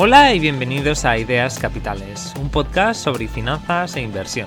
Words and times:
Hola 0.00 0.32
y 0.32 0.38
bienvenidos 0.38 1.04
a 1.04 1.18
Ideas 1.18 1.58
Capitales, 1.58 2.32
un 2.40 2.50
podcast 2.50 3.02
sobre 3.02 3.26
finanzas 3.26 3.96
e 3.96 4.00
inversión. 4.00 4.46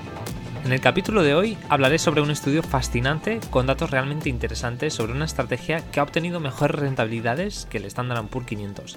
En 0.64 0.72
el 0.72 0.80
capítulo 0.80 1.22
de 1.22 1.34
hoy 1.34 1.58
hablaré 1.68 1.98
sobre 1.98 2.22
un 2.22 2.30
estudio 2.30 2.62
fascinante 2.62 3.38
con 3.50 3.66
datos 3.66 3.90
realmente 3.90 4.30
interesantes 4.30 4.94
sobre 4.94 5.12
una 5.12 5.26
estrategia 5.26 5.82
que 5.92 6.00
ha 6.00 6.04
obtenido 6.04 6.40
mejores 6.40 6.80
rentabilidades 6.80 7.66
que 7.66 7.76
el 7.76 7.84
Standard 7.84 8.28
Poor's 8.28 8.48
500. 8.48 8.96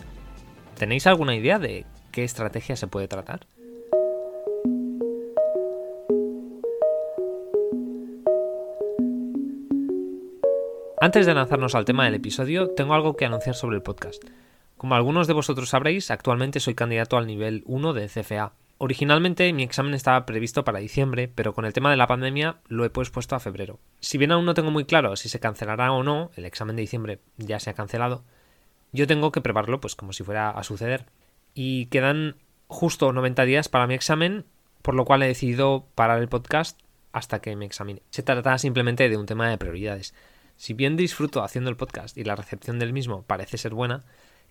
¿Tenéis 0.80 1.08
alguna 1.08 1.36
idea 1.36 1.60
de 1.60 1.86
qué 2.14 2.24
estrategia 2.24 2.78
se 2.78 2.88
puede 2.88 3.10
tratar? 3.10 3.48
Antes 11.02 11.26
de 11.26 11.34
lanzarnos 11.34 11.76
al 11.76 11.84
tema 11.84 12.06
del 12.06 12.16
episodio, 12.16 12.70
tengo 12.70 12.94
algo 12.94 13.18
que 13.18 13.26
anunciar 13.26 13.56
sobre 13.56 13.76
el 13.76 13.82
podcast. 13.84 14.24
Como 14.78 14.96
algunos 14.96 15.28
de 15.28 15.34
vosotros 15.34 15.70
sabréis, 15.70 16.12
actualmente 16.12 16.60
soy 16.60 16.76
candidato 16.76 17.18
al 17.18 17.28
nivel 17.28 17.64
1 17.66 17.94
de 17.94 18.08
CFA. 18.08 18.54
Originalmente 18.78 19.52
mi 19.54 19.64
examen 19.64 19.94
estaba 19.94 20.26
previsto 20.26 20.66
para 20.66 20.80
diciembre, 20.80 21.32
pero 21.34 21.54
con 21.54 21.64
el 21.64 21.72
tema 21.72 21.90
de 21.90 21.96
la 21.96 22.08
pandemia 22.08 22.58
lo 22.68 22.84
he 22.84 22.90
pospuesto 22.90 23.36
a 23.36 23.40
febrero. 23.40 23.80
Si 24.02 24.18
bien 24.18 24.34
aún 24.34 24.44
no 24.44 24.54
tengo 24.54 24.72
muy 24.72 24.84
claro 24.84 25.16
si 25.16 25.30
se 25.30 25.40
cancelará 25.40 25.94
o 25.94 26.04
no, 26.04 26.30
el 26.36 26.44
examen 26.44 26.76
de 26.76 26.82
diciembre 26.82 27.20
ya 27.38 27.62
se 27.62 27.70
ha 27.70 27.74
cancelado, 27.74 28.26
yo 28.92 29.08
tengo 29.08 29.32
que 29.32 29.40
prepararlo 29.40 29.80
pues 29.80 29.96
como 29.96 30.12
si 30.12 30.24
fuera 30.24 30.50
a 30.50 30.64
suceder. 30.64 31.06
Y 31.54 31.86
quedan 31.86 32.36
justo 32.68 33.14
90 33.14 33.46
días 33.46 33.70
para 33.70 33.88
mi 33.88 33.94
examen, 33.94 34.46
por 34.82 34.94
lo 34.94 35.06
cual 35.06 35.24
he 35.24 35.28
decidido 35.28 35.88
parar 35.96 36.20
el 36.20 36.28
podcast 36.28 36.78
hasta 37.14 37.40
que 37.40 37.56
me 37.56 37.66
examine. 37.66 38.02
Se 38.10 38.24
trata 38.24 38.58
simplemente 38.58 39.08
de 39.08 39.16
un 39.16 39.26
tema 39.26 39.50
de 39.50 39.58
prioridades. 39.58 40.14
Si 40.58 40.74
bien 40.74 40.98
disfruto 40.98 41.44
haciendo 41.44 41.70
el 41.70 41.78
podcast 41.78 42.18
y 42.18 42.26
la 42.26 42.36
recepción 42.36 42.78
del 42.78 42.92
mismo 42.92 43.24
parece 43.24 43.58
ser 43.58 43.74
buena, 43.74 44.04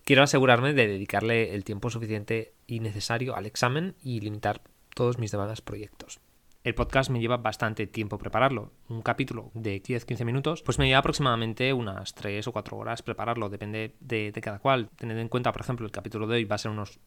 quiero 0.05 0.21
asegurarme 0.23 0.73
de 0.73 0.87
dedicarle 0.87 1.55
el 1.55 1.63
tiempo 1.63 1.89
suficiente 1.89 2.53
y 2.67 2.79
necesario 2.79 3.35
al 3.35 3.47
examen 3.47 3.95
y 4.01 4.21
limitar 4.21 4.61
todos 4.93 5.17
mis 5.17 5.31
demás 5.31 5.61
proyectos. 5.61 6.21
El 6.63 6.75
podcast 6.75 7.09
me 7.09 7.19
lleva 7.19 7.37
bastante 7.37 7.85
tiempo 7.85 8.17
prepararlo. 8.17 8.71
Un 8.87 9.01
capítulo 9.01 9.51
de 9.53 9.81
10-15 9.81 10.23
minutos, 10.25 10.63
pues 10.63 10.79
me 10.79 10.87
lleva 10.87 10.99
aproximadamente 10.99 11.73
unas 11.73 12.15
3 12.15 12.47
o 12.47 12.51
4 12.53 12.77
horas 12.77 13.01
prepararlo, 13.01 13.49
depende 13.49 13.95
de, 13.99 14.31
cada 14.41 14.59
cual. 14.59 14.89
Tened 14.95 15.17
en 15.17 15.27
cuenta, 15.27 15.51
por 15.51 15.61
ejemplo, 15.61 15.85
el 15.85 15.91
capítulo 15.91 16.27
de 16.27 16.35
hoy 16.35 16.45
va 16.45 16.55
a 16.55 16.59
ser 16.59 16.71
unos 16.71 16.99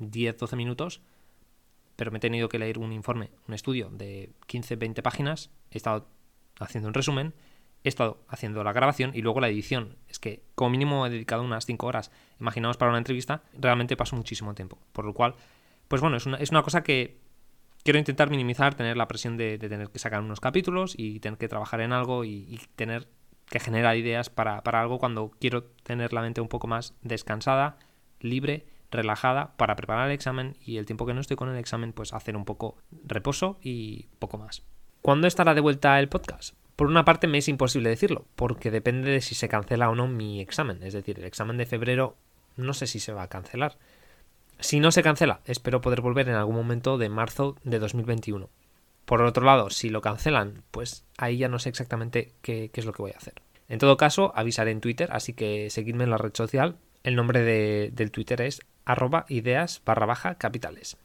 10-12 0.00 0.56
minutos, 0.56 1.00
pero 1.96 2.10
me 2.10 2.18
he 2.18 2.20
tenido 2.20 2.48
que 2.48 2.58
leer 2.58 2.78
un 2.78 2.92
informe, 2.92 3.30
un 3.46 3.54
estudio 3.54 3.90
de 3.90 4.30
15-20 4.48 5.02
páginas, 5.02 5.50
he 5.70 5.76
estado 5.76 6.08
haciendo 6.58 6.88
un 6.88 6.94
resumen 6.94 7.34
he 7.84 7.88
estado 7.88 8.24
haciendo 8.28 8.64
la 8.64 8.72
grabación 8.72 9.12
y 9.14 9.22
luego 9.22 9.40
la 9.40 9.48
edición. 9.48 9.96
Es 10.08 10.18
que 10.18 10.42
como 10.54 10.70
mínimo 10.70 11.06
he 11.06 11.10
dedicado 11.10 11.42
unas 11.42 11.66
5 11.66 11.86
horas. 11.86 12.10
Imaginaos 12.40 12.78
para 12.78 12.90
una 12.90 12.98
entrevista, 12.98 13.42
realmente 13.56 13.96
paso 13.96 14.16
muchísimo 14.16 14.54
tiempo. 14.54 14.78
Por 14.92 15.04
lo 15.04 15.12
cual, 15.12 15.34
pues 15.86 16.00
bueno, 16.00 16.16
es 16.16 16.26
una, 16.26 16.38
es 16.38 16.50
una 16.50 16.62
cosa 16.62 16.82
que 16.82 17.20
quiero 17.84 17.98
intentar 17.98 18.30
minimizar, 18.30 18.74
tener 18.74 18.96
la 18.96 19.06
presión 19.06 19.36
de, 19.36 19.58
tener 19.58 19.90
que 19.90 19.98
sacar 19.98 20.22
unos 20.22 20.40
capítulos 20.40 20.94
y 20.96 21.20
tener 21.20 21.38
que 21.38 21.46
trabajar 21.46 21.82
en 21.82 21.92
algo 21.92 22.24
y, 22.24 22.58
tener 22.74 23.06
que 23.46 23.60
generar 23.60 23.96
ideas 23.98 24.30
para, 24.30 24.62
para 24.62 24.80
algo 24.80 24.98
cuando 24.98 25.30
quiero 25.38 25.64
tener 25.82 26.14
la 26.14 26.22
mente 26.22 26.40
un 26.40 26.48
poco 26.48 26.66
más 26.66 26.94
descansada, 27.02 27.76
libre, 28.20 28.64
relajada 28.90 29.54
para 29.58 29.76
preparar 29.76 30.08
el 30.08 30.14
examen 30.14 30.56
y 30.64 30.78
el 30.78 30.86
tiempo 30.86 31.04
que 31.04 31.12
no 31.12 31.20
estoy 31.20 31.36
con 31.36 31.50
el 31.50 31.58
examen 31.58 31.92
pues 31.92 32.14
hacer 32.14 32.36
un 32.36 32.46
poco 32.46 32.78
reposo 33.04 33.58
y 33.60 34.08
poco 34.18 34.38
más. 34.38 34.62
¿Cuándo 35.02 35.26
estará 35.26 35.52
de 35.52 35.60
vuelta 35.60 36.00
el 36.00 36.08
podcast? 36.08 36.56
Por 36.76 36.88
una 36.88 37.04
parte 37.04 37.26
me 37.26 37.38
es 37.38 37.48
imposible 37.48 37.88
decirlo, 37.88 38.26
porque 38.34 38.70
depende 38.70 39.10
de 39.10 39.20
si 39.20 39.34
se 39.34 39.48
cancela 39.48 39.90
o 39.90 39.94
no 39.94 40.08
mi 40.08 40.40
examen. 40.40 40.82
Es 40.82 40.92
decir, 40.92 41.18
el 41.18 41.24
examen 41.24 41.56
de 41.56 41.66
febrero 41.66 42.16
no 42.56 42.74
sé 42.74 42.86
si 42.86 43.00
se 43.00 43.12
va 43.12 43.22
a 43.22 43.28
cancelar. 43.28 43.78
Si 44.58 44.80
no 44.80 44.92
se 44.92 45.02
cancela, 45.02 45.40
espero 45.44 45.80
poder 45.80 46.00
volver 46.00 46.28
en 46.28 46.34
algún 46.34 46.56
momento 46.56 46.98
de 46.98 47.08
marzo 47.08 47.56
de 47.64 47.78
2021. 47.78 48.48
Por 49.04 49.22
otro 49.22 49.44
lado, 49.44 49.70
si 49.70 49.90
lo 49.90 50.00
cancelan, 50.00 50.62
pues 50.70 51.04
ahí 51.18 51.36
ya 51.36 51.48
no 51.48 51.58
sé 51.58 51.68
exactamente 51.68 52.32
qué, 52.40 52.70
es 52.72 52.86
lo 52.86 52.92
que 52.92 53.02
voy 53.02 53.12
a 53.12 53.18
hacer. 53.18 53.34
En 53.68 53.78
todo 53.78 53.96
caso, 53.96 54.32
avisaré 54.34 54.70
en 54.70 54.80
Twitter, 54.80 55.08
así 55.12 55.32
que 55.32 55.70
seguidme 55.70 56.04
en 56.04 56.10
la 56.10 56.18
red 56.18 56.32
social. 56.34 56.76
El 57.02 57.16
nombre 57.16 57.42
del 57.90 58.10
Twitter 58.10 58.40
es 58.40 58.60
arroba 58.84 59.26
ideas 59.28 59.82
barra 59.84 60.06
baja 60.06 60.36
capitales. 60.36 60.96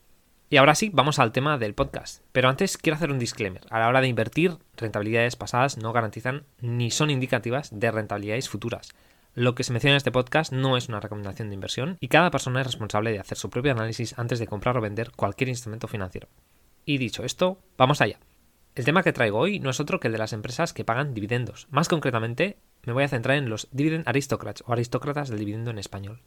Y 0.51 0.57
ahora 0.57 0.73
sí, 0.73 0.89
vamos 0.91 1.19
al 1.19 1.31
tema 1.31 1.59
del 1.59 1.75
podcast. 1.75 2.23
Pero 2.31 2.49
antes 2.49 2.79
quiero 2.79 2.95
hacer 2.95 3.11
un 3.11 3.19
disclaimer. 3.19 3.61
A 3.69 3.79
la 3.79 3.87
hora 3.87 4.01
de 4.01 4.07
invertir, 4.07 4.57
rentabilidades 4.77 5.35
pasadas 5.35 5.77
no 5.77 5.93
garantizan 5.93 6.43
ni 6.59 6.89
son 6.89 7.11
indicativas 7.11 7.69
de 7.71 7.91
rentabilidades 7.91 8.49
futuras. 8.49 8.89
Lo 9.35 9.53
que 9.53 9.63
se 9.63 9.71
menciona 9.71 9.93
en 9.93 9.97
este 9.97 10.11
podcast 10.11 10.51
no 10.51 10.75
es 10.75 10.89
una 10.89 10.99
recomendación 10.99 11.49
de 11.49 11.53
inversión 11.53 11.97
y 11.99 12.07
cada 12.07 12.31
persona 12.31 12.61
es 12.61 12.65
responsable 12.65 13.11
de 13.11 13.19
hacer 13.19 13.37
su 13.37 13.51
propio 13.51 13.73
análisis 13.73 14.17
antes 14.17 14.39
de 14.39 14.47
comprar 14.47 14.75
o 14.75 14.81
vender 14.81 15.11
cualquier 15.15 15.49
instrumento 15.49 15.87
financiero. 15.87 16.27
Y 16.83 16.97
dicho 16.97 17.23
esto, 17.23 17.59
vamos 17.77 18.01
allá. 18.01 18.19
El 18.73 18.85
tema 18.85 19.03
que 19.03 19.13
traigo 19.13 19.37
hoy 19.37 19.59
no 19.59 19.69
es 19.69 19.79
otro 19.79 19.99
que 19.99 20.07
el 20.07 20.13
de 20.13 20.19
las 20.19 20.33
empresas 20.33 20.73
que 20.73 20.83
pagan 20.83 21.13
dividendos. 21.13 21.67
Más 21.69 21.89
concretamente, 21.89 22.57
me 22.85 22.93
voy 22.93 23.03
a 23.03 23.07
centrar 23.07 23.37
en 23.37 23.49
los 23.49 23.67
dividend 23.71 24.07
aristocrats 24.07 24.63
o 24.65 24.73
aristócratas 24.73 25.29
del 25.29 25.37
dividendo 25.37 25.69
en 25.69 25.77
español. 25.77 26.21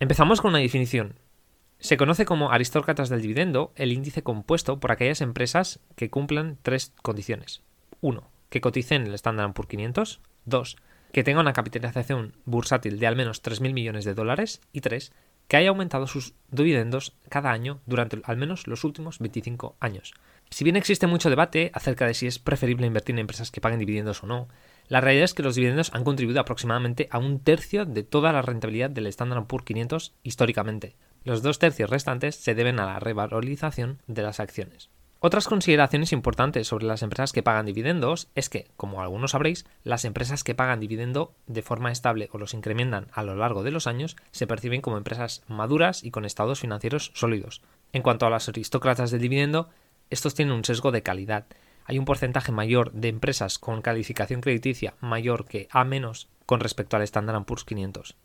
Empezamos 0.00 0.42
con 0.42 0.50
una 0.50 0.58
definición. 0.58 1.14
Se 1.86 1.96
conoce 1.96 2.24
como 2.24 2.50
aristócratas 2.50 3.10
del 3.10 3.22
dividendo 3.22 3.72
el 3.76 3.92
índice 3.92 4.24
compuesto 4.24 4.80
por 4.80 4.90
aquellas 4.90 5.20
empresas 5.20 5.78
que 5.94 6.10
cumplan 6.10 6.58
tres 6.62 6.92
condiciones. 7.00 7.62
1. 8.00 8.28
Que 8.48 8.60
coticen 8.60 9.02
en 9.02 9.06
el 9.06 9.14
Standard 9.14 9.52
Poor's 9.52 9.68
500. 9.68 10.20
2. 10.46 10.76
Que 11.12 11.22
tenga 11.22 11.38
una 11.38 11.52
capitalización 11.52 12.32
bursátil 12.44 12.98
de 12.98 13.06
al 13.06 13.14
menos 13.14 13.40
3.000 13.40 13.72
millones 13.72 14.04
de 14.04 14.14
dólares. 14.14 14.62
Y 14.72 14.80
3. 14.80 15.12
Que 15.46 15.58
haya 15.58 15.68
aumentado 15.68 16.08
sus 16.08 16.34
dividendos 16.50 17.14
cada 17.28 17.52
año 17.52 17.78
durante 17.86 18.20
al 18.24 18.36
menos 18.36 18.66
los 18.66 18.82
últimos 18.82 19.20
25 19.20 19.76
años. 19.78 20.12
Si 20.50 20.64
bien 20.64 20.74
existe 20.74 21.06
mucho 21.06 21.30
debate 21.30 21.70
acerca 21.72 22.04
de 22.04 22.14
si 22.14 22.26
es 22.26 22.40
preferible 22.40 22.88
invertir 22.88 23.14
en 23.14 23.20
empresas 23.20 23.52
que 23.52 23.60
paguen 23.60 23.78
dividendos 23.78 24.24
o 24.24 24.26
no, 24.26 24.48
la 24.88 25.00
realidad 25.00 25.26
es 25.26 25.34
que 25.34 25.44
los 25.44 25.54
dividendos 25.54 25.94
han 25.94 26.02
contribuido 26.02 26.40
aproximadamente 26.40 27.06
a 27.12 27.18
un 27.18 27.38
tercio 27.38 27.84
de 27.84 28.02
toda 28.02 28.32
la 28.32 28.42
rentabilidad 28.42 28.90
del 28.90 29.06
Standard 29.06 29.46
Poor's 29.46 29.66
500 29.66 30.14
históricamente, 30.24 30.96
los 31.26 31.42
dos 31.42 31.58
tercios 31.58 31.90
restantes 31.90 32.36
se 32.36 32.54
deben 32.54 32.80
a 32.80 32.86
la 32.86 32.98
revalorización 33.00 33.98
de 34.06 34.22
las 34.22 34.40
acciones. 34.40 34.88
Otras 35.18 35.48
consideraciones 35.48 36.12
importantes 36.12 36.68
sobre 36.68 36.86
las 36.86 37.02
empresas 37.02 37.32
que 37.32 37.42
pagan 37.42 37.66
dividendos 37.66 38.28
es 38.34 38.48
que, 38.48 38.68
como 38.76 39.00
algunos 39.02 39.32
sabréis, 39.32 39.66
las 39.82 40.04
empresas 40.04 40.44
que 40.44 40.54
pagan 40.54 40.78
dividendo 40.78 41.34
de 41.46 41.62
forma 41.62 41.90
estable 41.90 42.28
o 42.32 42.38
los 42.38 42.54
incrementan 42.54 43.08
a 43.12 43.22
lo 43.22 43.34
largo 43.34 43.62
de 43.62 43.70
los 43.70 43.86
años 43.86 44.16
se 44.30 44.46
perciben 44.46 44.82
como 44.82 44.98
empresas 44.98 45.42
maduras 45.48 46.04
y 46.04 46.10
con 46.10 46.24
estados 46.26 46.60
financieros 46.60 47.12
sólidos. 47.14 47.62
En 47.92 48.02
cuanto 48.02 48.26
a 48.26 48.30
las 48.30 48.48
aristócratas 48.48 49.10
del 49.10 49.22
dividendo, 49.22 49.70
estos 50.10 50.34
tienen 50.34 50.54
un 50.54 50.64
sesgo 50.64 50.92
de 50.92 51.02
calidad. 51.02 51.46
Hay 51.86 51.98
un 51.98 52.04
porcentaje 52.04 52.52
mayor 52.52 52.92
de 52.92 53.08
empresas 53.08 53.58
con 53.58 53.80
calificación 53.82 54.40
crediticia 54.42 54.94
mayor 55.00 55.46
que 55.46 55.66
A- 55.72 55.86
con 56.44 56.60
respecto 56.60 56.96
al 56.96 57.02
Standard 57.02 57.44
Poor's 57.44 57.64
500. 57.64 58.16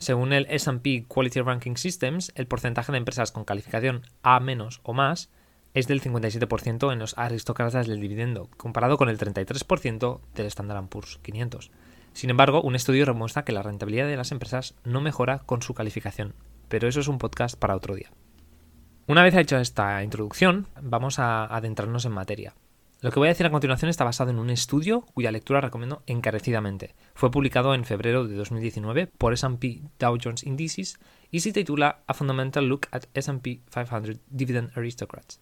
Según 0.00 0.32
el 0.32 0.46
SP 0.48 1.04
Quality 1.06 1.42
Ranking 1.42 1.76
Systems, 1.76 2.32
el 2.34 2.46
porcentaje 2.46 2.90
de 2.90 2.96
empresas 2.96 3.32
con 3.32 3.44
calificación 3.44 4.00
A- 4.22 4.40
o 4.82 4.92
más 4.94 5.30
es 5.74 5.88
del 5.88 6.00
57% 6.00 6.90
en 6.90 6.98
los 6.98 7.18
aristócratas 7.18 7.86
del 7.86 8.00
dividendo, 8.00 8.48
comparado 8.56 8.96
con 8.96 9.10
el 9.10 9.18
33% 9.18 10.22
del 10.34 10.46
Standard 10.46 10.88
Poor's 10.88 11.18
500. 11.18 11.70
Sin 12.14 12.30
embargo, 12.30 12.62
un 12.62 12.76
estudio 12.76 13.04
demuestra 13.04 13.44
que 13.44 13.52
la 13.52 13.62
rentabilidad 13.62 14.06
de 14.06 14.16
las 14.16 14.32
empresas 14.32 14.74
no 14.84 15.02
mejora 15.02 15.40
con 15.40 15.60
su 15.60 15.74
calificación, 15.74 16.34
pero 16.68 16.88
eso 16.88 17.00
es 17.00 17.08
un 17.08 17.18
podcast 17.18 17.58
para 17.58 17.76
otro 17.76 17.94
día. 17.94 18.10
Una 19.06 19.22
vez 19.22 19.34
hecha 19.34 19.60
esta 19.60 20.02
introducción, 20.02 20.66
vamos 20.80 21.18
a 21.18 21.44
adentrarnos 21.44 22.06
en 22.06 22.12
materia. 22.12 22.54
Lo 23.02 23.10
que 23.10 23.18
voy 23.18 23.28
a 23.28 23.30
decir 23.30 23.46
a 23.46 23.50
continuación 23.50 23.88
está 23.88 24.04
basado 24.04 24.30
en 24.30 24.38
un 24.38 24.50
estudio 24.50 25.06
cuya 25.14 25.32
lectura 25.32 25.62
recomiendo 25.62 26.02
encarecidamente. 26.06 26.94
Fue 27.14 27.30
publicado 27.30 27.74
en 27.74 27.86
febrero 27.86 28.28
de 28.28 28.34
2019 28.34 29.06
por 29.06 29.32
S&P 29.32 29.80
Dow 29.98 30.18
Jones 30.22 30.44
Indices 30.44 30.98
y 31.30 31.40
se 31.40 31.52
titula 31.52 32.02
A 32.06 32.12
Fundamental 32.12 32.66
Look 32.66 32.88
at 32.90 33.04
S&P 33.14 33.62
500 33.72 34.18
Dividend 34.28 34.76
Aristocrats. 34.76 35.40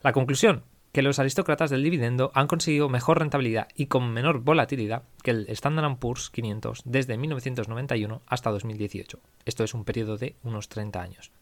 La 0.00 0.12
conclusión, 0.12 0.62
que 0.92 1.02
los 1.02 1.18
aristócratas 1.18 1.70
del 1.70 1.82
dividendo 1.82 2.30
han 2.34 2.46
conseguido 2.46 2.88
mejor 2.88 3.18
rentabilidad 3.18 3.66
y 3.74 3.86
con 3.86 4.12
menor 4.12 4.40
volatilidad 4.40 5.02
que 5.24 5.32
el 5.32 5.46
Standard 5.48 5.96
Poor's 5.98 6.30
500 6.30 6.82
desde 6.84 7.16
1991 7.16 8.22
hasta 8.26 8.50
2018. 8.50 9.18
Esto 9.44 9.64
es 9.64 9.74
un 9.74 9.84
periodo 9.84 10.18
de 10.18 10.36
unos 10.44 10.68
30 10.68 11.02
años. 11.02 11.32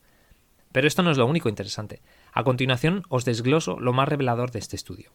Pero 0.73 0.87
esto 0.87 1.03
no 1.03 1.11
es 1.11 1.19
lo 1.19 1.27
único 1.27 1.51
interesante. 1.51 2.01
A 2.33 2.45
continuación 2.45 3.03
os 3.11 3.27
desgloso 3.27 3.79
lo 3.79 3.93
más 3.93 4.09
revelador 4.09 4.53
de 4.53 4.61
este 4.61 4.77
estudio. 4.77 5.11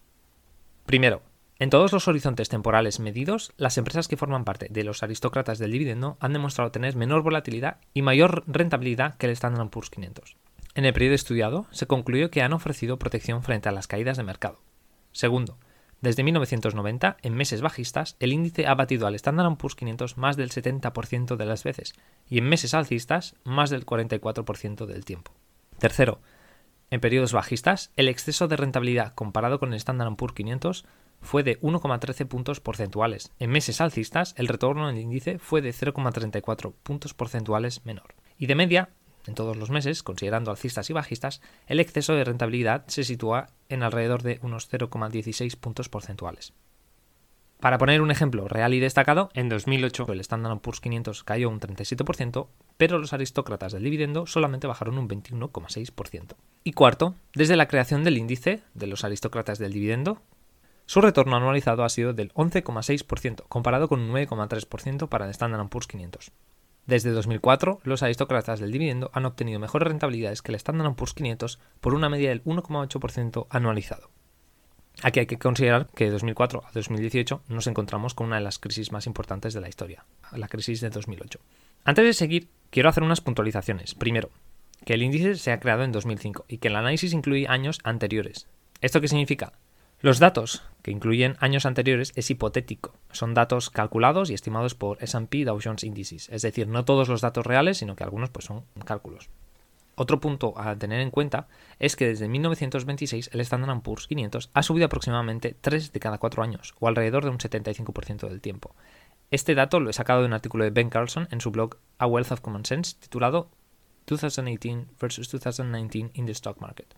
Primero, 0.86 1.24
en 1.58 1.70
todos 1.70 1.94
los 1.94 2.08
horizontes 2.08 2.50
temporales 2.50 3.00
medidos, 3.00 3.54
las 3.58 3.78
empresas 3.78 4.08
que 4.08 4.18
forman 4.18 4.44
parte 4.44 4.68
de 4.70 4.84
los 4.84 5.04
aristócratas 5.04 5.58
del 5.58 5.72
dividendo 5.72 6.18
han 6.20 6.34
demostrado 6.34 6.72
tener 6.72 6.96
menor 6.96 7.24
volatilidad 7.24 7.78
y 7.94 8.02
mayor 8.02 8.44
rentabilidad 8.46 9.16
que 9.16 9.26
el 9.26 9.32
Standard 9.32 9.70
Poor's 9.70 9.90
500. 9.90 10.36
En 10.76 10.86
el 10.86 10.94
periodo 10.94 11.16
estudiado, 11.16 11.66
se 11.72 11.88
concluyó 11.88 12.30
que 12.30 12.42
han 12.42 12.54
ofrecido 12.54 13.00
protección 13.00 13.42
frente 13.42 13.70
a 13.70 13.72
las 13.72 13.88
caídas 13.88 14.18
de 14.18 14.24
mercado. 14.24 14.60
Segundo, 15.12 15.58
Desde 16.02 16.24
1990, 16.24 17.18
en 17.24 17.34
meses 17.34 17.62
bajistas, 17.62 18.18
el 18.20 18.34
índice 18.34 18.68
ha 18.68 18.76
batido 18.76 19.08
al 19.08 19.16
Standard 19.16 19.56
Poor's 19.56 19.76
500 19.76 20.18
más 20.18 20.36
del 20.38 20.52
70% 20.52 21.36
de 21.38 21.46
las 21.46 21.64
veces 21.64 21.96
y 22.30 22.38
en 22.38 22.50
meses 22.50 22.74
alcistas 22.74 23.36
más 23.44 23.70
del 23.70 23.86
44% 23.86 24.86
del 24.86 25.06
tiempo. 25.06 25.32
Tercero, 25.80 26.20
en 26.96 27.02
periodos 27.02 27.34
bajistas, 27.34 27.92
el 27.98 28.08
exceso 28.08 28.48
de 28.48 28.56
rentabilidad 28.56 29.14
comparado 29.16 29.60
con 29.60 29.74
el 29.74 29.78
Standard 29.78 30.16
Poor's 30.16 30.34
500 30.34 30.86
fue 31.20 31.44
de 31.44 31.60
1,13 31.60 32.26
puntos 32.26 32.62
porcentuales. 32.62 33.34
En 33.38 33.50
meses 33.50 33.82
alcistas, 33.82 34.34
el 34.38 34.48
retorno 34.48 34.88
del 34.88 35.00
índice 35.00 35.38
fue 35.38 35.62
de 35.62 35.72
0,34 35.74 36.74
puntos 36.84 37.14
porcentuales 37.14 37.86
menor. 37.86 38.16
Y 38.38 38.46
de 38.46 38.56
media, 38.56 38.90
en 39.28 39.36
todos 39.36 39.58
los 39.58 39.72
meses, 39.72 40.04
considerando 40.04 40.52
alcistas 40.52 40.90
y 40.90 40.94
bajistas, 40.94 41.42
el 41.68 41.82
exceso 41.82 42.14
de 42.14 42.24
rentabilidad 42.24 42.86
se 42.88 43.04
sitúa 43.04 43.48
en 43.68 43.84
alrededor 43.84 44.24
de 44.24 44.40
unos 44.42 44.72
0,16 44.72 45.58
puntos 45.58 45.90
porcentuales. 45.90 46.54
Para 47.66 47.80
poner 47.80 48.00
un 48.02 48.12
ejemplo 48.12 48.48
real 48.48 48.76
y 48.76 48.80
destacado, 48.80 49.32
en 49.34 49.50
2008 49.50 50.06
el 50.14 50.20
Standard 50.20 50.60
Poor's 50.60 50.82
500 50.82 51.24
cayó 51.24 51.50
un 51.50 51.60
37%, 51.60 52.48
pero 52.78 53.00
los 53.00 53.12
aristócratas 53.12 53.74
del 53.74 53.82
dividendo 53.82 54.28
solamente 54.28 54.68
bajaron 54.68 55.00
un 55.00 55.10
21,6%. 55.10 56.36
Y 56.64 56.74
cuarto, 56.74 57.16
desde 57.34 57.56
la 57.56 57.68
creación 57.68 58.04
del 58.04 58.20
índice 58.20 58.62
de 58.76 58.86
los 58.86 59.04
aristócratas 59.04 59.58
del 59.58 59.74
dividendo, 59.74 60.22
su 60.86 61.02
retorno 61.02 61.38
anualizado 61.38 61.84
ha 61.84 61.90
sido 61.90 62.14
del 62.14 62.32
11,6%, 62.36 63.46
comparado 63.48 63.88
con 63.88 64.00
un 64.00 64.12
9,3% 64.12 65.10
para 65.10 65.26
el 65.26 65.32
Standard 65.32 65.68
Poor's 65.68 65.88
500. 65.88 66.34
Desde 66.86 67.10
2004, 67.10 67.80
los 67.82 68.04
aristócratas 68.04 68.60
del 68.60 68.74
dividendo 68.74 69.10
han 69.12 69.26
obtenido 69.26 69.60
mejores 69.60 69.88
rentabilidades 69.88 70.44
que 70.44 70.52
el 70.52 70.58
Standard 70.58 70.94
Poor's 70.94 71.16
500 71.16 71.60
por 71.82 71.96
una 71.96 72.10
media 72.10 72.30
del 72.30 72.44
1,8% 72.44 73.48
anualizado. 73.50 74.12
Aquí 75.04 75.20
hay 75.20 75.26
que 75.26 75.38
considerar 75.38 75.88
que 75.94 76.06
de 76.06 76.12
2004 76.12 76.64
a 76.66 76.72
2018 76.74 77.44
nos 77.48 77.68
encontramos 77.68 78.14
con 78.14 78.28
una 78.28 78.38
de 78.38 78.44
las 78.44 78.60
crisis 78.60 78.92
más 78.92 79.08
importantes 79.08 79.54
de 79.54 79.62
la 79.62 79.70
historia, 79.70 80.06
la 80.32 80.48
crisis 80.48 80.82
de 80.82 80.90
2008. 80.90 81.40
Antes 81.84 82.06
de 82.06 82.14
seguir, 82.14 82.48
quiero 82.70 82.90
hacer 82.90 83.04
unas 83.04 83.22
puntualizaciones. 83.22 83.94
Primero, 83.94 84.30
que 84.86 84.94
el 84.94 85.04
índice 85.04 85.36
se 85.36 85.52
ha 85.52 85.60
creado 85.60 85.84
en 85.84 85.92
2005 85.92 86.46
y 86.48 86.58
que 86.58 86.70
el 86.70 86.76
análisis 86.76 87.14
incluye 87.14 87.48
años 87.48 87.80
anteriores. 87.84 88.48
¿Esto 88.82 89.02
qué 89.02 89.08
significa? 89.08 89.54
Los 90.02 90.20
datos 90.20 90.64
que 90.82 90.92
incluyen 90.92 91.36
años 91.40 91.66
anteriores 91.66 92.12
es 92.16 92.30
hipotético. 92.30 92.94
Son 93.12 93.34
datos 93.34 93.70
calculados 93.70 94.30
y 94.30 94.34
estimados 94.34 94.76
por 94.76 95.02
S&P 95.02 95.46
Dow 95.46 95.60
Jones 95.64 95.84
Indices. 95.84 96.30
Es 96.30 96.42
decir, 96.42 96.68
no 96.68 96.86
todos 96.86 97.10
los 97.10 97.22
datos 97.22 97.46
reales, 97.46 97.78
sino 97.78 97.96
que 97.96 98.04
algunos 98.04 98.30
pues, 98.30 98.46
son 98.46 98.66
cálculos. 98.86 99.30
Otro 99.96 100.20
punto 100.20 100.54
a 100.58 100.76
tener 100.78 101.00
en 101.00 101.10
cuenta 101.10 101.48
es 101.80 101.96
que 101.96 102.08
desde 102.08 102.28
1926 102.28 103.30
el 103.34 103.40
Standard 103.40 103.82
Poor's 103.82 104.08
500 104.08 104.50
ha 104.54 104.64
subido 104.64 104.86
aproximadamente 104.86 105.56
3 105.60 105.94
de 105.94 106.00
cada 106.00 106.18
4 106.18 106.44
años, 106.44 106.76
o 106.80 106.88
alrededor 106.88 107.24
de 107.24 107.30
un 107.30 107.38
75% 107.38 108.28
del 108.28 108.42
tiempo. 108.42 108.76
Este 109.32 109.56
dato 109.56 109.80
lo 109.80 109.90
he 109.90 109.94
sacado 109.94 110.22
de 110.22 110.28
un 110.28 110.34
artículo 110.34 110.66
de 110.66 110.70
Ben 110.70 110.90
Carlson 110.90 111.28
en 111.32 111.42
su 111.42 111.52
blog 111.52 111.78
A 111.98 112.08
Wealth 112.08 112.32
of 112.32 112.42
Common 112.42 112.66
Sense 112.66 112.96
titulado 113.00 113.50
2018 114.06 114.86
versus 115.00 115.30
2019 115.32 116.12
in 116.14 116.26
the 116.26 116.32
Stock 116.34 116.60
Market. 116.60 116.94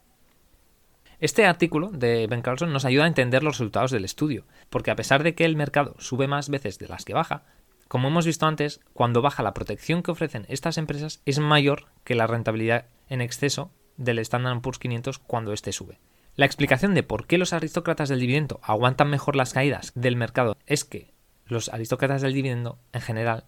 Este 1.19 1.45
artículo 1.45 1.89
de 1.89 2.27
Ben 2.27 2.41
Carlson 2.41 2.71
nos 2.71 2.85
ayuda 2.85 3.05
a 3.05 3.07
entender 3.07 3.43
los 3.43 3.57
resultados 3.57 3.91
del 3.91 4.05
estudio, 4.05 4.45
porque 4.69 4.91
a 4.91 4.95
pesar 4.95 5.23
de 5.23 5.33
que 5.33 5.45
el 5.45 5.55
mercado 5.55 5.95
sube 5.99 6.27
más 6.27 6.49
veces 6.49 6.77
de 6.77 6.87
las 6.87 7.05
que 7.05 7.13
baja, 7.13 7.43
como 7.87 8.07
hemos 8.07 8.25
visto 8.25 8.45
antes, 8.45 8.81
cuando 8.93 9.21
baja 9.21 9.43
la 9.43 9.53
protección 9.53 10.03
que 10.03 10.11
ofrecen 10.11 10.45
estas 10.49 10.77
empresas 10.77 11.21
es 11.25 11.39
mayor 11.39 11.85
que 12.03 12.15
la 12.15 12.27
rentabilidad 12.27 12.85
en 13.09 13.21
exceso 13.21 13.71
del 13.97 14.19
Standard 14.19 14.61
Poor's 14.61 14.79
500 14.79 15.19
cuando 15.19 15.53
éste 15.53 15.71
sube. 15.71 15.99
La 16.35 16.45
explicación 16.45 16.93
de 16.93 17.03
por 17.03 17.25
qué 17.25 17.37
los 17.37 17.53
aristócratas 17.53 18.09
del 18.09 18.19
dividendo 18.19 18.59
aguantan 18.61 19.09
mejor 19.09 19.35
las 19.35 19.53
caídas 19.53 19.91
del 19.95 20.15
mercado 20.15 20.55
es 20.67 20.83
que 20.83 21.13
los 21.45 21.69
aristócratas 21.69 22.21
del 22.21 22.33
dividendo 22.33 22.77
en 22.93 23.01
general 23.01 23.45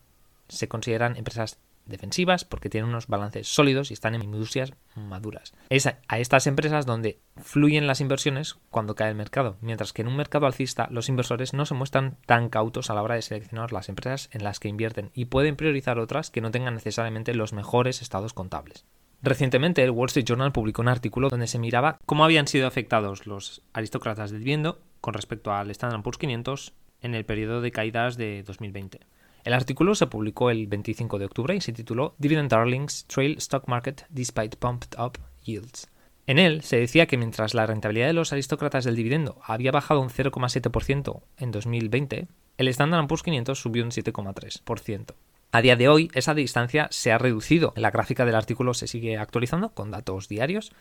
se 0.48 0.68
consideran 0.68 1.16
empresas 1.16 1.60
defensivas 1.90 2.46
porque 2.46 2.70
tienen 2.70 2.90
unos 2.90 3.08
balances 3.08 3.48
sólidos 3.48 3.92
y 3.92 3.94
están 3.94 4.16
en 4.16 4.24
industrias 4.24 4.74
maduras. 4.96 5.54
Es 5.70 5.88
a 5.88 6.20
estas 6.20 6.48
empresas 6.48 6.86
donde 6.86 7.20
fluyen 7.38 7.88
las 7.88 8.02
inversiones 8.02 8.58
cuando 8.70 8.96
cae 8.96 9.10
el 9.10 9.16
mercado, 9.16 9.58
mientras 9.62 9.94
que 9.94 10.02
en 10.02 10.08
un 10.08 10.16
mercado 10.16 10.46
alcista 10.46 10.88
los 10.92 11.10
inversores 11.10 11.54
no 11.54 11.66
se 11.66 11.74
muestran 11.74 12.18
tan 12.26 12.50
cautos 12.50 12.90
a 12.90 12.94
la 12.94 13.04
hora 13.04 13.16
de 13.16 13.22
seleccionar 13.22 13.74
las 13.74 13.90
empresas 13.90 14.30
en 14.32 14.44
las 14.44 14.60
que 14.60 14.70
invierten 14.70 15.12
y 15.14 15.26
pueden 15.26 15.56
priorizar 15.56 16.00
otras 16.00 16.30
que 16.30 16.42
no 16.42 16.52
tengan 16.52 16.76
necesariamente 16.76 17.34
los 17.34 17.54
mejores 17.54 18.02
estados 18.02 18.34
contables. 18.34 18.86
Recientemente 19.22 19.84
el 19.84 19.92
Wall 19.92 20.08
Street 20.08 20.26
Journal 20.26 20.54
publicó 20.54 20.82
un 20.82 20.88
artículo 20.88 21.30
donde 21.30 21.48
se 21.48 21.60
miraba 21.60 21.98
cómo 22.06 22.24
habían 22.24 22.48
sido 22.48 22.68
afectados 22.68 23.28
los 23.28 23.62
aristócratas 23.74 24.32
del 24.32 24.44
viendo 24.44 24.80
con 25.02 25.14
respecto 25.14 25.52
al 25.52 25.70
Standard 25.72 26.02
Poor's 26.04 26.18
500 26.18 26.74
en 27.02 27.16
el 27.16 27.26
periodo 27.26 27.62
de 27.62 27.72
caídas 27.72 28.18
de 28.18 28.44
2020. 28.44 29.02
El 29.44 29.54
artículo 29.54 29.96
se 29.96 30.08
publicó 30.08 30.50
el 30.50 30.68
25 30.68 31.18
de 31.18 31.26
octubre 31.26 31.56
y 31.56 31.62
se 31.62 31.74
tituló 31.74 32.16
Dividend 32.18 32.50
Darlings 32.50 33.06
Trail 33.06 33.38
Stock 33.38 33.68
Market 33.68 34.06
Despite 34.10 34.58
Pumped 34.58 35.00
Up 35.00 35.18
Yields. 35.44 35.90
En 36.28 36.38
él 36.38 36.62
se 36.62 36.78
decía 36.78 37.08
que 37.08 37.18
mientras 37.18 37.54
la 37.54 37.66
rentabilidad 37.66 38.08
de 38.08 38.14
los 38.14 38.32
aristócratas 38.34 38.84
del 38.84 38.96
dividendo 38.96 39.40
había 39.44 39.72
bajado 39.72 40.02
un 40.02 40.10
0,7% 40.10 41.22
en 41.38 41.52
2020, 41.52 42.28
el 42.58 42.68
Standard 42.68 43.08
Poor's 43.08 43.24
500 43.24 43.60
subió 43.60 43.84
un 43.84 43.92
7,3%. 43.92 45.16
A 45.52 45.62
día 45.62 45.76
de 45.76 45.90
hoy, 45.90 46.12
esa 46.14 46.36
distancia 46.36 46.88
se 46.92 47.12
ha 47.12 47.18
reducido. 47.18 47.74
La 47.76 47.90
gráfica 47.90 48.26
del 48.26 48.36
artículo 48.36 48.76
se 48.76 48.86
sigue 48.86 49.18
actualizando 49.18 49.70
con 49.70 49.90
datos 49.90 50.28
diarios, 50.28 50.72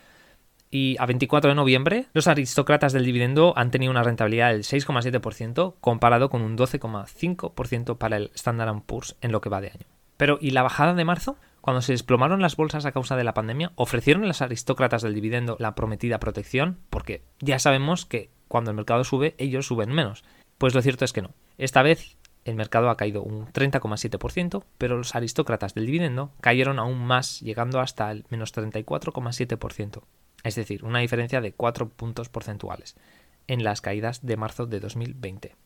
y 0.71 0.97
a 0.99 1.07
24 1.07 1.51
de 1.51 1.55
noviembre 1.55 2.07
los 2.13 2.29
aristócratas 2.29 2.93
del 2.93 3.05
dividendo 3.05 3.55
han 3.57 3.71
tenido 3.71 3.91
una 3.91 4.03
rentabilidad 4.03 4.51
del 4.51 4.65
6,7% 4.65 5.75
comparado 5.81 6.29
con 6.31 6.43
un 6.43 6.57
12,5% 6.57 7.99
para 7.99 8.17
el 8.17 8.31
Standard 8.35 8.83
Poor's 8.83 9.17
en 9.21 9.33
lo 9.33 9.41
que 9.41 9.49
va 9.49 9.61
de 9.61 9.71
año. 9.71 9.87
Pero 10.17 10.39
¿y 10.41 10.51
la 10.51 10.63
bajada 10.63 10.95
de 10.95 11.05
marzo? 11.05 11.37
Cuando 11.61 11.83
se 11.83 11.93
desplomaron 11.93 12.43
las 12.43 12.57
bolsas 12.57 12.85
a 12.87 12.93
causa 12.93 13.17
de 13.17 13.25
la 13.25 13.35
pandemia, 13.35 13.73
¿ofrecieron 13.77 14.27
los 14.27 14.43
aristócratas 14.43 15.03
del 15.03 15.15
dividendo 15.15 15.57
la 15.59 15.75
prometida 15.75 16.19
protección? 16.19 16.79
Porque 16.91 17.23
ya 17.41 17.59
sabemos 17.59 18.07
que 18.07 18.31
cuando 18.49 18.71
el 18.71 18.77
mercado 18.77 19.05
sube, 19.05 19.35
ellos 19.39 19.67
suben 19.67 19.93
menos. 19.93 20.25
Pues 20.57 20.75
lo 20.75 20.83
cierto 20.83 21.05
es 21.05 21.13
que 21.13 21.23
no. 21.23 21.35
Esta 21.57 21.83
vez 21.83 22.17
el 22.45 22.55
mercado 22.55 22.91
ha 22.91 22.97
caído 22.97 23.23
un 23.23 23.47
30,7%, 23.47 24.65
pero 24.79 24.97
los 24.97 25.15
aristócratas 25.15 25.75
del 25.75 25.87
dividendo 25.87 26.33
cayeron 26.41 26.79
aún 26.79 26.99
más, 26.99 27.41
llegando 27.41 27.81
hasta 27.81 28.11
el 28.11 28.25
menos 28.31 28.55
34,7% 28.55 30.03
es 30.45 30.55
decir, 30.55 30.85
una 30.85 31.01
diferencia 31.01 31.41
de 31.41 31.53
4 31.53 31.89
puntos 31.89 32.29
porcentuales 32.29 32.97
en 33.47 33.65
las 33.65 33.81
caídas 33.81 34.25
de 34.25 34.37
marzo 34.37 34.67
de 34.67 34.81
2020. 34.81 35.57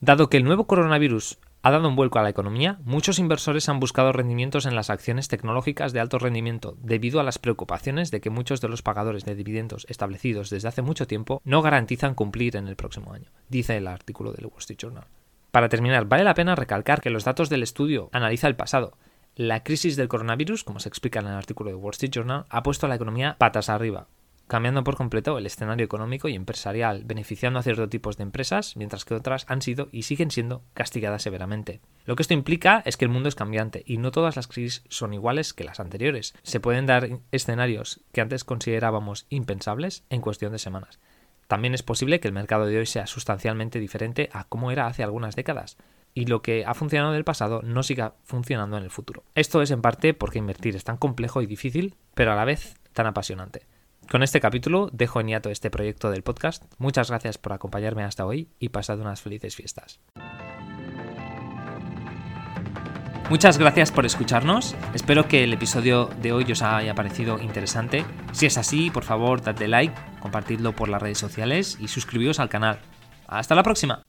Dado 0.00 0.30
que 0.30 0.36
el 0.36 0.44
nuevo 0.44 0.66
coronavirus 0.66 1.38
ha 1.62 1.70
dado 1.70 1.88
un 1.88 1.96
vuelco 1.96 2.18
a 2.18 2.22
la 2.22 2.30
economía, 2.30 2.78
muchos 2.84 3.18
inversores 3.18 3.68
han 3.68 3.80
buscado 3.80 4.12
rendimientos 4.12 4.64
en 4.64 4.74
las 4.74 4.88
acciones 4.88 5.28
tecnológicas 5.28 5.92
de 5.92 6.00
alto 6.00 6.18
rendimiento 6.18 6.76
debido 6.80 7.20
a 7.20 7.22
las 7.22 7.38
preocupaciones 7.38 8.10
de 8.10 8.22
que 8.22 8.30
muchos 8.30 8.62
de 8.62 8.68
los 8.68 8.80
pagadores 8.80 9.26
de 9.26 9.34
dividendos 9.34 9.86
establecidos 9.90 10.48
desde 10.48 10.68
hace 10.68 10.80
mucho 10.80 11.06
tiempo 11.06 11.42
no 11.44 11.60
garantizan 11.60 12.14
cumplir 12.14 12.56
en 12.56 12.66
el 12.66 12.76
próximo 12.76 13.12
año, 13.12 13.30
dice 13.50 13.76
el 13.76 13.88
artículo 13.88 14.32
del 14.32 14.46
Wall 14.46 14.58
Street 14.58 14.78
Journal. 14.78 15.04
Para 15.50 15.68
terminar, 15.68 16.06
vale 16.06 16.24
la 16.24 16.34
pena 16.34 16.54
recalcar 16.54 17.02
que 17.02 17.10
los 17.10 17.24
datos 17.24 17.50
del 17.50 17.62
estudio 17.62 18.08
analiza 18.12 18.46
el 18.46 18.56
pasado, 18.56 18.96
la 19.40 19.62
crisis 19.62 19.96
del 19.96 20.08
coronavirus, 20.08 20.64
como 20.64 20.80
se 20.80 20.90
explica 20.90 21.20
en 21.20 21.26
el 21.26 21.32
artículo 21.32 21.70
de 21.70 21.76
Wall 21.76 21.92
Street 21.92 22.12
Journal, 22.12 22.44
ha 22.50 22.62
puesto 22.62 22.84
a 22.84 22.90
la 22.90 22.96
economía 22.96 23.36
patas 23.38 23.70
arriba, 23.70 24.06
cambiando 24.48 24.84
por 24.84 24.96
completo 24.96 25.38
el 25.38 25.46
escenario 25.46 25.86
económico 25.86 26.28
y 26.28 26.34
empresarial, 26.34 27.04
beneficiando 27.06 27.58
a 27.58 27.62
ciertos 27.62 27.88
tipos 27.88 28.18
de 28.18 28.24
empresas, 28.24 28.76
mientras 28.76 29.06
que 29.06 29.14
otras 29.14 29.46
han 29.48 29.62
sido 29.62 29.88
y 29.92 30.02
siguen 30.02 30.30
siendo 30.30 30.62
castigadas 30.74 31.22
severamente. 31.22 31.80
Lo 32.04 32.16
que 32.16 32.22
esto 32.22 32.34
implica 32.34 32.82
es 32.84 32.98
que 32.98 33.06
el 33.06 33.10
mundo 33.10 33.30
es 33.30 33.34
cambiante 33.34 33.82
y 33.86 33.96
no 33.96 34.10
todas 34.10 34.36
las 34.36 34.46
crisis 34.46 34.84
son 34.90 35.14
iguales 35.14 35.54
que 35.54 35.64
las 35.64 35.80
anteriores. 35.80 36.34
Se 36.42 36.60
pueden 36.60 36.84
dar 36.84 37.08
escenarios 37.32 38.02
que 38.12 38.20
antes 38.20 38.44
considerábamos 38.44 39.24
impensables 39.30 40.04
en 40.10 40.20
cuestión 40.20 40.52
de 40.52 40.58
semanas. 40.58 41.00
También 41.46 41.72
es 41.72 41.82
posible 41.82 42.20
que 42.20 42.28
el 42.28 42.34
mercado 42.34 42.66
de 42.66 42.76
hoy 42.76 42.84
sea 42.84 43.06
sustancialmente 43.06 43.80
diferente 43.80 44.28
a 44.34 44.44
como 44.44 44.70
era 44.70 44.86
hace 44.86 45.02
algunas 45.02 45.34
décadas 45.34 45.78
y 46.14 46.26
lo 46.26 46.42
que 46.42 46.64
ha 46.64 46.74
funcionado 46.74 47.12
en 47.12 47.18
el 47.18 47.24
pasado 47.24 47.62
no 47.62 47.82
siga 47.82 48.14
funcionando 48.24 48.76
en 48.76 48.84
el 48.84 48.90
futuro. 48.90 49.24
Esto 49.34 49.62
es 49.62 49.70
en 49.70 49.82
parte 49.82 50.14
porque 50.14 50.38
invertir 50.38 50.76
es 50.76 50.84
tan 50.84 50.96
complejo 50.96 51.42
y 51.42 51.46
difícil, 51.46 51.94
pero 52.14 52.32
a 52.32 52.36
la 52.36 52.44
vez 52.44 52.76
tan 52.92 53.06
apasionante. 53.06 53.66
Con 54.10 54.22
este 54.22 54.40
capítulo 54.40 54.90
dejo 54.92 55.20
en 55.20 55.28
hiato 55.28 55.50
este 55.50 55.70
proyecto 55.70 56.10
del 56.10 56.22
podcast. 56.22 56.64
Muchas 56.78 57.10
gracias 57.10 57.38
por 57.38 57.52
acompañarme 57.52 58.02
hasta 58.02 58.26
hoy 58.26 58.48
y 58.58 58.70
pasad 58.70 58.98
unas 58.98 59.22
felices 59.22 59.54
fiestas. 59.54 60.00
Muchas 63.30 63.58
gracias 63.58 63.92
por 63.92 64.04
escucharnos. 64.04 64.74
Espero 64.92 65.28
que 65.28 65.44
el 65.44 65.52
episodio 65.52 66.06
de 66.20 66.32
hoy 66.32 66.50
os 66.50 66.62
haya 66.62 66.96
parecido 66.96 67.38
interesante. 67.38 68.04
Si 68.32 68.46
es 68.46 68.58
así, 68.58 68.90
por 68.90 69.04
favor, 69.04 69.40
dadle 69.40 69.68
like, 69.68 69.94
compartidlo 70.18 70.74
por 70.74 70.88
las 70.88 71.00
redes 71.00 71.18
sociales 71.18 71.78
y 71.78 71.86
suscribíos 71.86 72.40
al 72.40 72.48
canal. 72.48 72.80
Hasta 73.28 73.54
la 73.54 73.62
próxima. 73.62 74.02